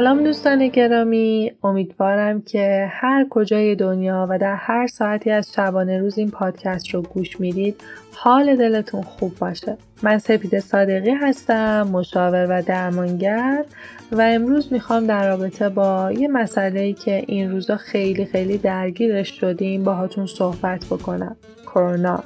[0.00, 1.52] سلام دوستان گرامی.
[1.64, 7.02] امیدوارم که هر کجای دنیا و در هر ساعتی از شبانه روز این پادکست رو
[7.02, 7.80] گوش می‌دید
[8.14, 9.76] حال دلتون خوب باشه.
[10.02, 13.64] من سپید صادقی هستم مشاور و درمانگر
[14.12, 19.84] و امروز می‌خوام در رابطه با یه مسئله که این روزا خیلی خیلی درگیرش شدیم
[19.84, 21.36] باهاتون صحبت بکنم.
[21.66, 22.24] کرونا.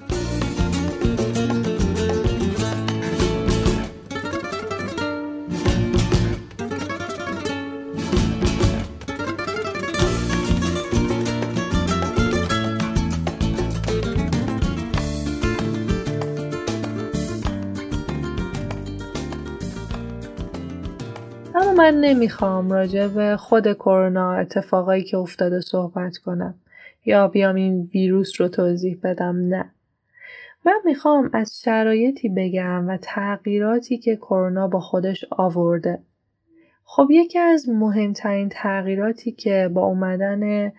[21.76, 26.54] من نمی‌خوام راجع به خود کرونا اتفاقایی که افتاده صحبت کنم.
[27.04, 29.70] یا بیام این ویروس رو توضیح بدم نه.
[30.66, 35.98] من می‌خوام از شرایطی بگم و تغییراتی که کرونا با خودش آورده.
[36.84, 40.72] خب یکی از مهمترین تغییراتی که با اومدن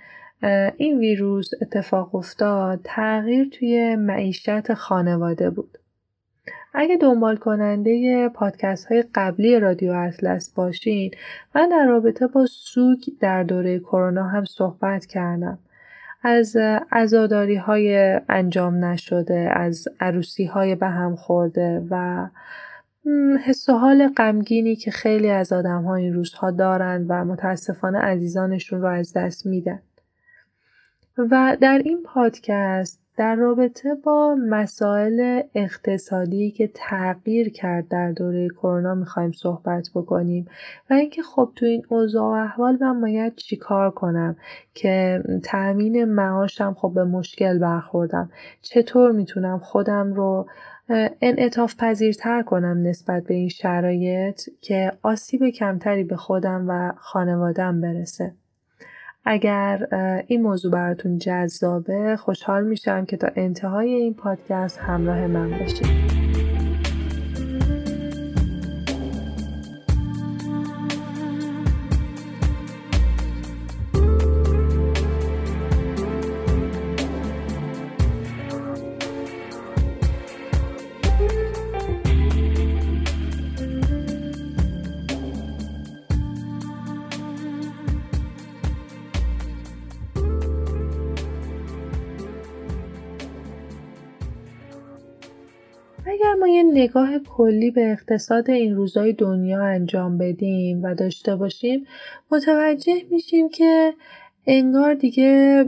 [0.78, 5.78] این ویروس اتفاق افتاد تغییر توی معیشت خانواده بود.
[6.78, 11.12] اگه دنبال کننده پادکست های قبلی رادیو اطلس باشین
[11.56, 15.60] من در رابطه با سوگ در دوره کرونا هم صحبت کردم.
[16.24, 16.58] از
[16.92, 22.28] ازاداری های انجام نشده از عروسی های به هم خورده و
[23.46, 28.82] حس و حال غمگینی که خیلی از آدم ها این روزها دارند و متاسفانه عزیزانشون
[28.82, 29.80] رو از دست میدن.
[31.18, 38.96] و در این پادکست در رابطه با مسائل اقتصادی که تغییر کرد در دوره کرونا
[38.96, 40.48] می‌خوایم صحبت بکنیم
[40.90, 44.36] و اینکه خب تو این اوضاع و احوال من باید چیکار کنم
[44.74, 48.30] که تأمین معاشم خب به مشکل برخوردم.
[48.62, 50.48] چطور می‌تونم خودم رو
[51.22, 58.34] انعطاف پذیرتر کنم نسبت به این شرایط که آسیب کمتری به خودم و خانوادم برسه؟
[59.26, 59.88] اگر
[60.28, 66.35] این موضوع براتون جذابه خوشحال میشم که تا انتهای این پادکست همراه من باشید.
[96.08, 101.86] اگر ما یه نگاه کلی به اقتصاد این روزای دنیا انجام بدیم و داشته باشیم
[102.32, 103.94] متوجه میشیم که
[104.48, 105.64] انگار دیگه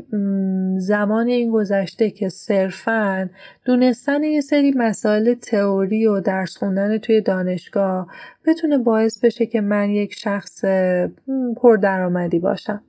[0.77, 3.29] زمان این گذشته که صرفا
[3.65, 8.07] دونستن یه سری مسائل تئوری و درس خوندن توی دانشگاه
[8.45, 10.65] بتونه باعث بشه که من یک شخص
[11.61, 12.83] پردرآمدی باشم.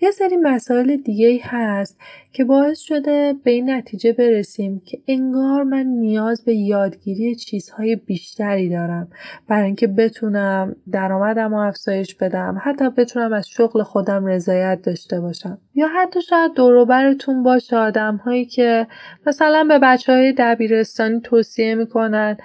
[0.00, 1.98] یه سری مسائل دیگه هست
[2.32, 8.68] که باعث شده به این نتیجه برسیم که انگار من نیاز به یادگیری چیزهای بیشتری
[8.68, 9.08] دارم.
[9.48, 15.58] برای اینکه بتونم درآمدم رو افزایش بدم حتی بتونم از شغل خودم رضایت داشته باشم.
[15.74, 18.86] یا حتی شاید دوروبرتون باشه آدم هایی که
[19.26, 22.36] مثلا به بچه های دبیرستانی توصیه می‌کنن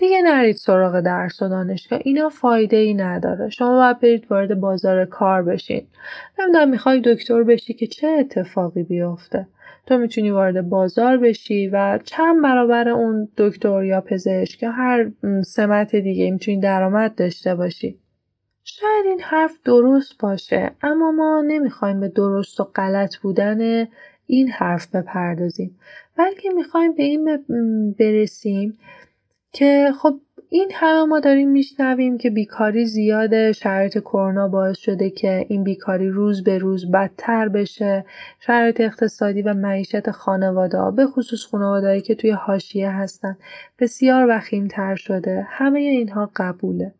[0.00, 2.00] دیگه نرید سراغ درس و دانشگاه.
[2.04, 3.48] اینا فایده ای نداره.
[3.48, 5.86] شما باید برید وارد بازار کار بشین.
[6.38, 9.46] نمی‌دونم می‌خوای دکتر بشی که چه اتفاقی بیفته؟
[9.86, 15.10] تو می‌تونی وارد بازار بشی و چند برابر اون دکتر یا پزشک یا هر
[15.44, 17.98] سمت دیگه می‌تونی درآمد داشته باشی.
[18.64, 23.88] شاید این حرف درست باشه اما ما نمی‌خوایم به درست و غلط بودن
[24.26, 25.78] این حرف بپردازیم.
[26.16, 27.44] بلکه می‌خوایم به این
[27.98, 28.78] برسیم
[29.52, 30.20] که خب
[30.52, 36.08] این همه ما داریم میشنویم که بیکاری زیاده شرایط کرونا باعث شده که این بیکاری
[36.08, 38.04] روز به روز بدتر بشه
[38.40, 43.36] شرایط اقتصادی و معیشت خانواده به خصوص خانوادهایی که توی حاشیه هستن
[43.78, 45.46] بسیار وخیمتر شده.
[45.48, 46.94] همه اینها قبوله.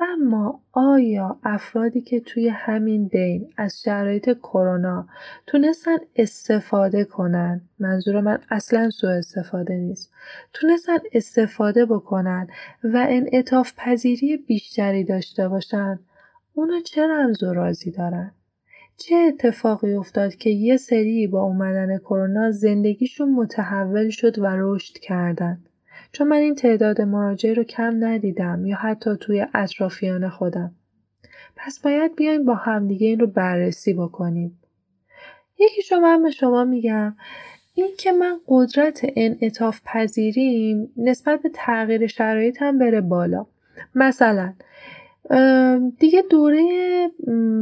[0.00, 5.08] اما آیا افرادی که توی همین بین از شرایط کرونا
[5.46, 10.12] تونستن استفاده کنن؟ منظور من اصلا سوء استفاده نیست.
[10.52, 12.48] تونستن استفاده بکنن
[12.84, 15.98] و انعطاف پذیری بیشتری داشته باشن.
[16.54, 18.32] اونا چه رمز و رازی دارن؟
[18.96, 25.58] چه اتفاقی افتاد که یه سری با اومدن کرونا زندگیشون متحول شد و رشد کردن؟
[26.12, 30.74] چون من این تعداد مراجعه رو کم ندیدم یا حتی توی اطرافیان خودم.
[31.56, 34.60] پس باید بیایم با همدیگه این رو بررسی بکنیم.
[35.58, 37.16] یکی شما به شما میگم
[37.74, 43.46] این که من قدرت انعطاف پذیریم نسبت به تغییر شرایط هم بره بالا.
[43.94, 44.54] مثلا
[45.98, 46.62] دیگه دوره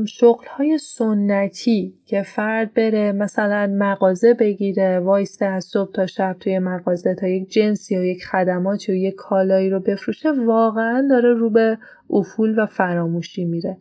[0.06, 6.58] شغل های سنتی که فرد بره مثلا مغازه بگیره وایسته از صبح تا شب توی
[6.58, 11.50] مغازه تا یک جنسی و یک خدماتی و یک کالایی رو بفروشه واقعا داره رو
[11.50, 11.78] به
[12.10, 13.76] افول و فراموشی میره.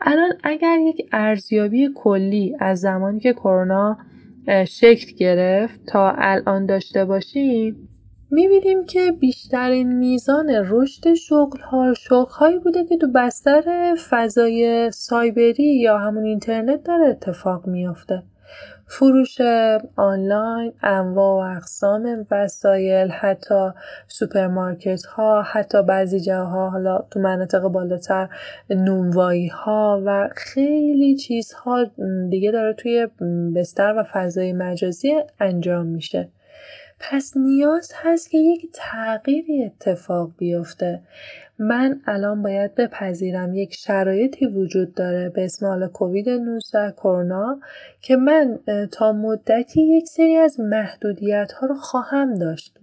[0.00, 3.98] الان اگر یک ارزیابی کلی از زمانی که کرونا
[4.68, 7.88] شکل گرفت تا الان داشته باشیم
[8.34, 15.80] می‌بینیم که بیشترین میزان رشد شغل ها شغل هایی بوده که تو بستر فضای سایبری
[15.80, 18.22] یا همون اینترنت داره اتفاق میافته.
[18.86, 19.40] فروش
[19.96, 23.68] آنلاین انواع و اقسام وسایل حتی
[24.08, 28.28] سوپرمارکت ها حتی بعضی جاها حالا تو مناطق بالاتر
[28.70, 31.86] نونوایی ها و خیلی چیزها
[32.30, 33.08] دیگه داره توی
[33.56, 36.28] بستر و فضای مجازی انجام میشه.
[37.00, 41.02] پس نیاز هست که یک تغییری اتفاق بیفته.
[41.58, 47.60] من الان باید بپذیرم یک شرایطی وجود داره به اسم حالا کووید 19 کرونا
[48.00, 48.58] که من
[48.92, 52.78] تا مدتی یک سری از محدودیت ها رو خواهم داشت.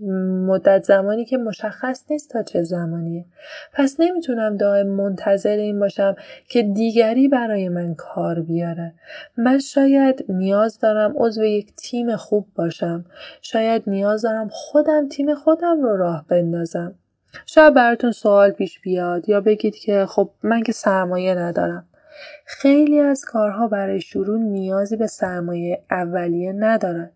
[0.47, 3.25] مدت زمانی که مشخص نیست تا چه زمانیه.
[3.73, 6.15] پس نمی‌تونم دائم منتظر این باشم
[6.49, 8.93] که دیگری برای من کار بیاره.
[9.37, 13.05] من شاید نیاز دارم عضو یک تیم خوب باشم.
[13.41, 16.95] شاید نیاز دارم خودم تیم خودم رو راه بندازم.
[17.45, 21.87] شاید براتون سوال پیش بیاد یا بگید که خب من که سرمایه ندارم.
[22.45, 27.11] خیلی از کارها برای شروع نیازی به سرمایه اولیه ندارن.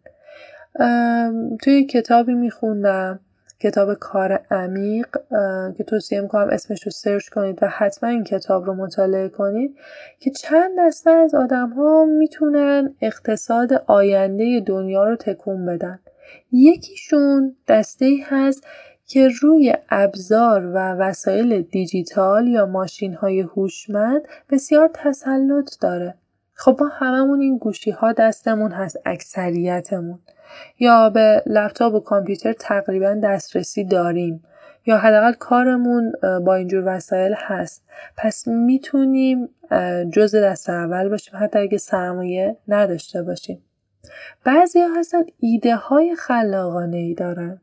[1.62, 3.20] توی کتابی میخوندم
[3.60, 5.08] کتاب کار عمیق
[5.78, 9.76] که توصیه می‌کنم اسمش رو سرچ کنید و حتما این کتاب رو مطالعه کنید
[10.20, 16.00] که چند دسته از آدم ها می‌تونن اقتصاد آینده دنیا رو تکون بدن.
[16.52, 18.68] یکیشون دسته ای هست
[19.08, 26.16] که روی ابزار و وسایل دیجیتال یا ماشین های هوشمند بسیار تسلط داره.
[26.54, 30.20] خب ما هممون این گوشی ها دستمون هست اکثریتمون.
[30.80, 34.44] یا به لپتاپ و کامپیوتر تقریبا دسترسی داریم.
[34.86, 36.14] یا حداقل کارمون
[36.46, 37.84] با اینجور وسایل هست.
[38.18, 39.50] پس می‌تونیم
[40.14, 43.62] جز دست اول باشیم حتی اگه سرمایه نداشته باشیم.
[44.46, 47.62] بعضی ها هستن ایده های خلاقانه ای دارن.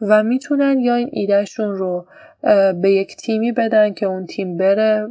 [0.00, 2.06] و می‌تونن یا این ایدهشون رو
[2.82, 5.08] به یک تیمی بدن که اون تیم بره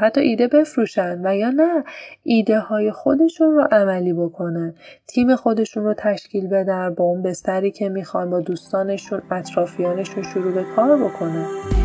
[0.00, 1.84] حتی ایده بفروشن و یا نه
[2.22, 4.74] ایده های خودشون رو عملی بکنن.
[5.06, 10.64] تیم خودشون رو تشکیل بدن با اون بستری که می‌خوان با دوستانشون اطرافیانشون شروع به
[10.76, 11.83] کار بکنن.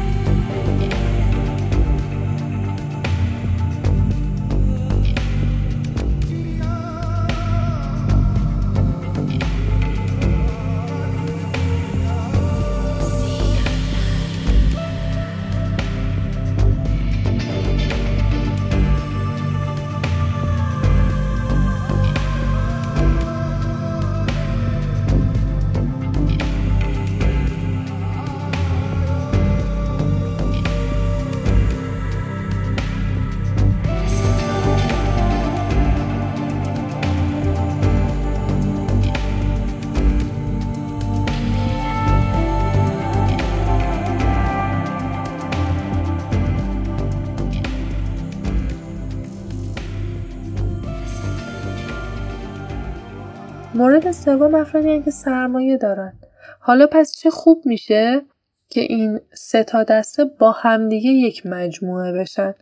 [53.80, 56.14] مورد سوم افرادی که سرمایه دارن.
[56.60, 58.22] حالا پس چه خوب میشه؟
[58.70, 62.54] که این سه تا دسته با همدیگه یک مجموعه بشن.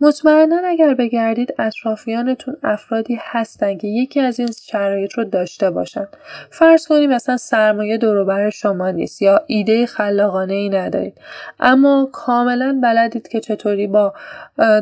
[0.00, 6.08] مطمئنا اگر بگردید اطرافیانتون افرادی هستن که یکی از این شرایط رو داشته باشن.
[6.50, 11.18] فرض کنیم مثلا سرمایه دوروبر شما نیست یا ایده خلاقانه ای ندارید.
[11.60, 14.14] اما کاملا بلدید که چطوری با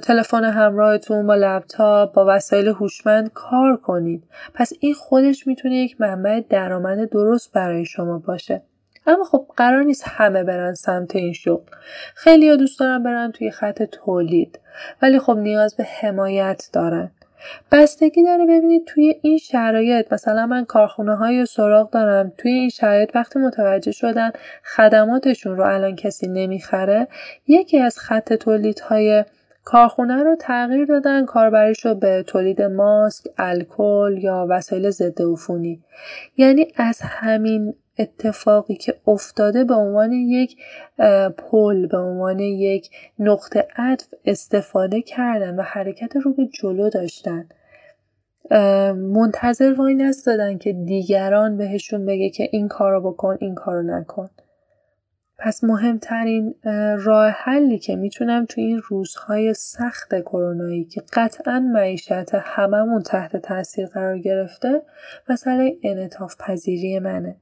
[0.02, 4.24] تلفن همراهتون با لپتاپ با وسایل هوشمند کار کنید.
[4.54, 8.62] پس این خودش می‌تونه یک منبع درآمد درست برای شما باشه.
[9.08, 11.72] اما خب قرار نیست همه برن سمت این شغل.
[12.14, 14.60] خیلی ها دوست دارن برن توی خط تولید
[15.02, 17.10] ولی خب نیاز به حمایت دارن.
[17.72, 23.10] بستگی داره ببینید توی این شرایط مثلا من کارخونه های سراغ دارم توی این شرایط
[23.14, 24.30] وقتی متوجه شدن
[24.76, 27.08] خدماتشون رو الان کسی نمی‌خره
[27.46, 29.24] یکی از خط تولیدهای
[29.64, 35.82] کارخونه رو تغییر دادن کاربریش رو به تولید ماسک، الکل یا وسایل ضد عفونی
[36.36, 40.56] یعنی از همین اتفاقی که افتاده به عنوان یک
[41.36, 47.48] پل به عنوان یک نقطه عطف استفاده کردن و حرکت رو به جلو داشتن.
[48.94, 54.30] منتظر وای نستادن که دیگران بهشون بگه که این کارو بکن این کارو نکن.
[55.38, 56.54] پس مهمترین
[56.98, 63.86] راه حلی که می‌تونم تو این روزهای سخت کرونایی که قطعا معیشت هممون تحت تاثیر
[63.86, 64.82] قرار گرفته
[65.28, 67.36] مسئله انعطاف پذیری منه.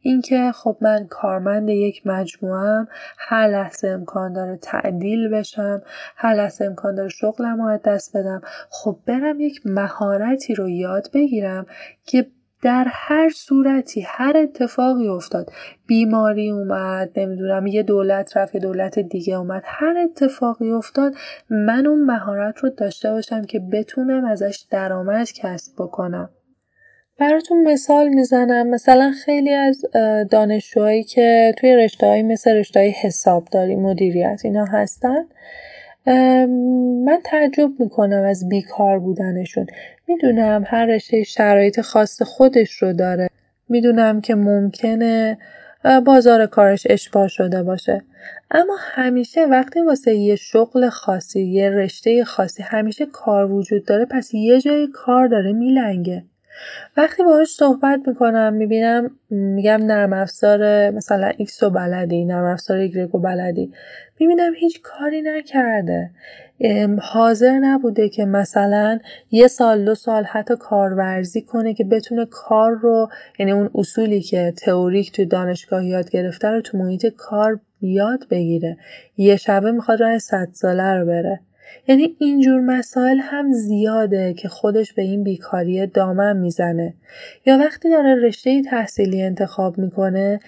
[0.00, 2.86] اینکه خب من کارمند یک مجموعه
[3.18, 5.82] هر لحظه امکان داره تعدیل بشم
[6.16, 11.66] هر لحظه امکان داره شغلم رو دست بدم خب برم یک مهارتی رو یاد بگیرم
[12.06, 12.26] که
[12.62, 15.50] در هر صورتی هر اتفاقی افتاد
[15.86, 21.14] بیماری اومد نمی‌دونم یه دولت رفت یه دولت دیگه اومد هر اتفاقی افتاد
[21.50, 26.30] من اون مهارت رو داشته باشم که بتونم ازش درآمد کسب بکنم.
[27.20, 28.66] براتون مثال می‌زنم.
[28.66, 29.84] مثلا خیلی از
[30.30, 35.26] دانشجوهایی که توی رشته مثل رشته حسابداری مدیریت اینا هستن
[37.04, 39.66] من تعجب می‌کنم از بیکار بودنشون.
[40.08, 43.28] می‌دونم هر رشته شرایط خاص خودش رو داره.
[43.68, 45.38] می‌دونم که ممکنه
[46.04, 48.02] بازار کارش اشباع شده باشه.
[48.50, 54.34] اما همیشه وقتی واسه یه شغل خاصی یه رشته خاصی همیشه کار وجود داره پس
[54.34, 56.24] یه جای کار داره میلنگه.
[56.96, 63.14] وقتی باهاش صحبت می‌کنم می‌بینم میگم نرم افزار مثلا ایکس و بلدی نرم افزار ایگرگ
[63.14, 63.72] و بلدی.
[64.20, 66.10] می‌بینم هیچ کاری نکرده.
[67.02, 68.98] حاضر نبوده که مثلا
[69.30, 74.54] یه سال دو سال حتی کارورزی کنه که بتونه کار رو یعنی اون اصولی که
[74.56, 78.76] تئوریک توی دانشگاه یاد گرفته رو تو محیط کار یاد بگیره.
[79.16, 81.40] یه شبه می‌خواد راه صد ساله رو بره.
[81.88, 86.94] یعنی اینجور مسائل هم زیاده که خودش به این بیکاری دامن می‌زنه.
[87.46, 90.40] یا وقتی داره رشته تحصیلی انتخاب می‌کنه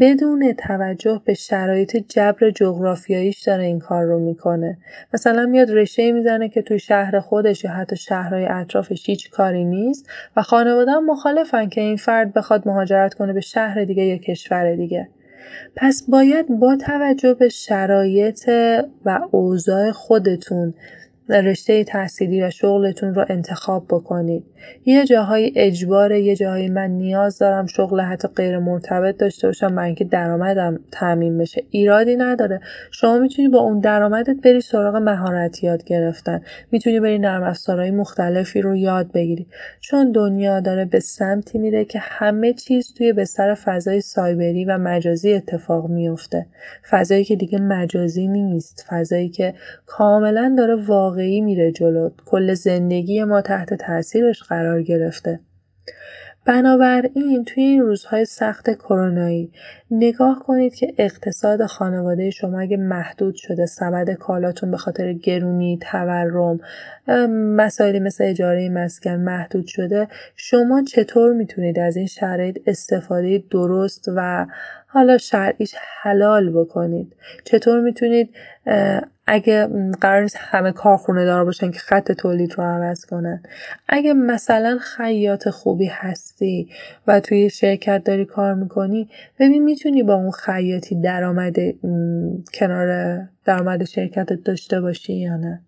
[0.00, 4.78] بدون توجه به شرایط جبر جغرافیاییش داره این کار رو می‌کنه.
[5.14, 10.10] مثلا میاد رشته می‌زنه که توی شهر خودش یا حتی شهرهای اطرافش هیچ کاری نیست
[10.36, 15.08] و خانواده مخالفن که این فرد بخواد مهاجرت کنه به شهر دیگه یا کشور دیگه.
[15.76, 18.50] پس باید با توجه به شرایط
[19.04, 20.74] و اوضاع خودتون
[21.32, 24.44] رشته تحصیلی و شغلتون رو انتخاب بکنید.
[24.84, 29.82] یه جاهای اجباره یه جاهایی من نیاز دارم شغل حتی غیر مرتبط داشته باشم من
[29.82, 31.64] اینکه درآمدم تعمین بشه.
[31.70, 32.60] ایرادی نداره.
[32.90, 36.40] شما می‌تونی با اون درآمدت بری سراغ مهارت یاد گرفتن.
[36.70, 39.46] می‌تونی بری نرم افزارهای مختلفی رو یاد بگیری.
[39.80, 45.32] چون دنیا داره به سمتی میره که همه چیز توی بستر فضای سایبری و مجازی
[45.32, 46.46] اتفاق میفته
[46.90, 48.86] فضایی که دیگه مجازی نیست.
[48.88, 49.54] فضایی که
[49.86, 50.76] کاملا داره
[51.20, 55.40] واقعی میره جلو کل زندگی ما تحت تاثیرش قرار گرفته.
[56.46, 59.52] بنابراین توی این روزهای سخت کرونایی
[59.90, 66.60] نگاه کنید که اقتصاد خانواده شما اگه محدود شده سبد کالاتون به خاطر گرونی تورم
[67.56, 74.46] مسائلی مثل اجاره مسکن محدود شده شما چطور می‌تونید از این شرایط استفاده درست و
[74.86, 78.30] حالا شرعیش حلال بکنید چطور می‌تونید
[79.32, 79.68] اگه
[80.00, 83.42] قرار نیست همه کارخونه دار باشن که خط تولید رو عوض کنن.
[83.88, 86.68] اگه مثلا خیاط خوبی هستی
[87.06, 89.08] و توی شرکت داری کار می‌کنی
[89.38, 91.56] ببین می‌تونی با اون خیاطی درآمد
[92.54, 95.60] کنار درآمد شرکتت داشته باشی یا نه.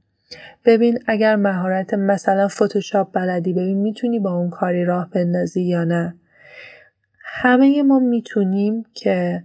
[0.64, 6.14] ببین اگر مهارت مثلا فتوشاپ بلدی ببین می‌تونی با اون کاری راه بندازی یا نه.
[7.24, 9.44] همه ما می‌تونیم که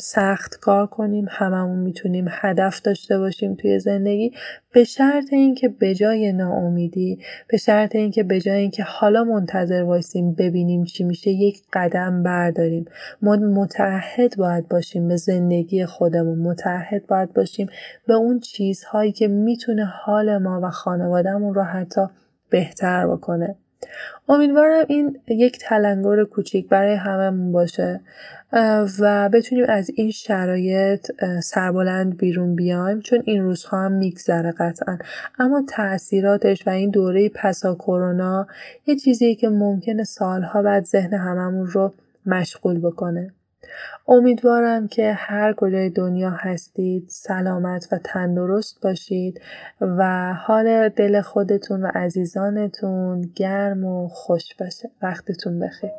[0.00, 4.32] سخت کار کنیم هممون می‌تونیم هدف داشته باشیم توی زندگی.
[4.72, 10.32] به شرط اینکه به جای ناامیدی به شرط اینکه به جای اینکه حالا منتظر وایسیم
[10.32, 12.84] ببینیم چی میشه یک قدم برداریم.
[13.22, 17.68] ما متعهد باید باشیم به زندگی خودمون متعهد باید باشیم
[18.06, 22.00] به اون چیزهایی که می‌تونه حال ما و خانوادهمون رو حتی
[22.50, 23.56] بهتر بکنه.
[24.28, 28.00] امیدوارم این یک تلنگر کوچیک برای هممون باشه
[29.00, 31.10] و بتونیم از این شرایط
[31.42, 34.98] سربلند بیرون بیایم چون این روزها هم میگذره قطعا.
[35.38, 38.46] اما تاثیراتش و این دوره پسا کرونا
[38.86, 41.92] یه چیزی که ممکنه سالها بعد ذهن هممون رو
[42.26, 43.32] مشغول بکنه.
[44.08, 49.40] امیدوارم که هر کجای دنیا هستید سلامت و تندرست باشید
[49.80, 54.90] و حال دل خودتون و عزیزانتون گرم و خوش باشه.
[55.02, 55.90] وقتتون بخیر.